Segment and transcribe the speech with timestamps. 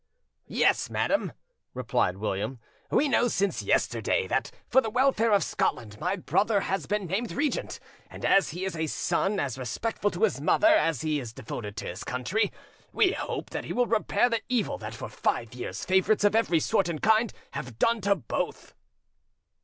[0.47, 1.31] "Yes, madam,"
[1.75, 2.59] replied William,
[2.89, 7.31] "we know since yesterday that, for the welfare of Scotland, my brother has been named
[7.31, 11.33] regent; and as he is a son as respectful to his mother as he is
[11.33, 12.51] devoted to his country,
[12.91, 16.59] we hope that he will repair the evil that for five years favourites of every
[16.59, 18.73] sort and kind have done to both."